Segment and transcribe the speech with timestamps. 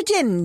[0.00, 0.42] Hoy en.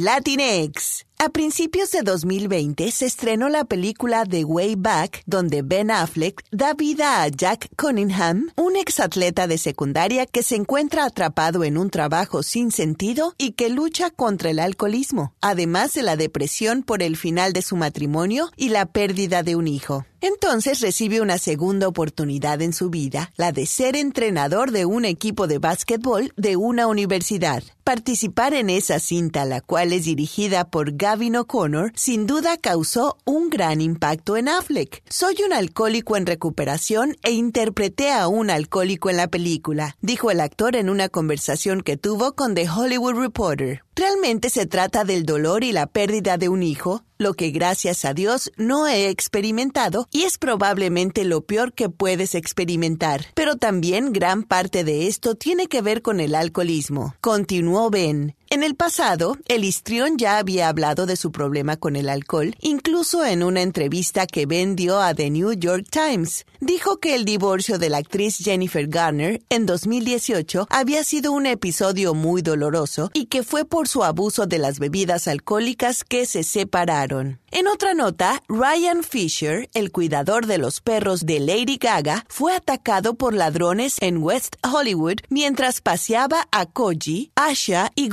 [1.17, 6.73] A principios de 2020 se estrenó la película The Way Back, donde Ben Affleck da
[6.73, 12.43] vida a Jack Cunningham, un exatleta de secundaria que se encuentra atrapado en un trabajo
[12.43, 17.53] sin sentido y que lucha contra el alcoholismo, además de la depresión por el final
[17.53, 20.05] de su matrimonio y la pérdida de un hijo.
[20.27, 25.45] Entonces recibe una segunda oportunidad en su vida, la de ser entrenador de un equipo
[25.45, 27.61] de básquetbol de una universidad.
[27.83, 33.51] Participar en esa cinta, la cual es dirigida por Gavin O'Connor, sin duda causó un
[33.51, 35.03] gran impacto en Affleck.
[35.07, 40.39] Soy un alcohólico en recuperación e interpreté a un alcohólico en la película, dijo el
[40.39, 43.83] actor en una conversación que tuvo con The Hollywood Reporter.
[43.95, 48.13] Realmente se trata del dolor y la pérdida de un hijo, lo que gracias a
[48.13, 53.25] Dios no he experimentado y es probablemente lo peor que puedes experimentar.
[53.33, 57.15] Pero también gran parte de esto tiene que ver con el alcoholismo.
[57.21, 58.35] Continuó Ben.
[58.49, 63.25] En el pasado, el histrión ya había hablado de su problema con el alcohol, incluso
[63.25, 66.45] en una entrevista que Ben dio a The New York Times.
[66.59, 72.13] Dijo que el divorcio de la actriz Jennifer Garner en 2018 había sido un episodio
[72.13, 77.39] muy doloroso y que fue por su abuso de las bebidas alcohólicas que se separaron.
[77.51, 83.15] En otra nota, Ryan Fisher, el cuidador de los perros de Lady Gaga, fue atacado
[83.15, 88.09] por ladrones en West Hollywood mientras paseaba a Koji, Asha y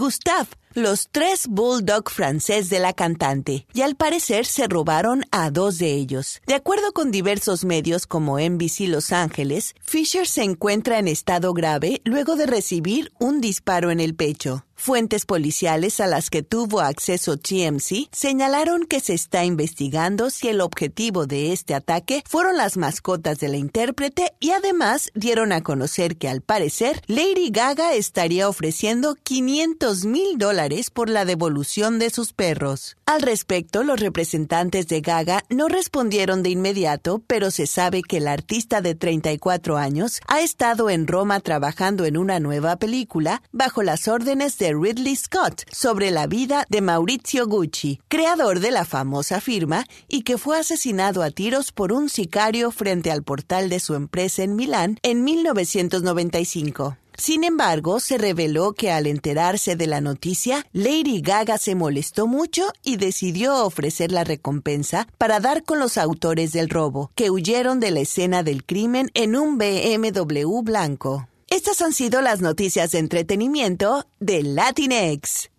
[0.75, 5.93] Los tres bulldog francés de la cantante, y al parecer se robaron a dos de
[5.93, 6.41] ellos.
[6.47, 12.01] De acuerdo con diversos medios como NBC Los Ángeles, Fisher se encuentra en estado grave
[12.05, 14.65] luego de recibir un disparo en el pecho.
[14.85, 20.61] Fuentes policiales a las que tuvo acceso TMC señalaron que se está investigando si el
[20.61, 26.17] objetivo de este ataque fueron las mascotas de la intérprete y además dieron a conocer
[26.17, 32.33] que al parecer Lady Gaga estaría ofreciendo 500 mil dólares por la devolución de sus
[32.33, 32.97] perros.
[33.07, 38.27] Al respecto, los representantes de Gaga no respondieron de inmediato, pero se sabe que el
[38.27, 44.09] artista de 34 años ha estado en Roma trabajando en una nueva película bajo las
[44.09, 49.85] órdenes de Ridley Scott sobre la vida de Maurizio Gucci, creador de la famosa firma
[50.09, 54.43] y que fue asesinado a tiros por un sicario frente al portal de su empresa
[54.43, 56.97] en Milán en 1995.
[57.17, 62.65] Sin embargo, se reveló que al enterarse de la noticia, Lady Gaga se molestó mucho
[62.83, 67.91] y decidió ofrecer la recompensa para dar con los autores del robo, que huyeron de
[67.91, 71.29] la escena del crimen en un BMW blanco.
[71.53, 75.52] Estas han sido las noticias de entretenimiento de Latinx.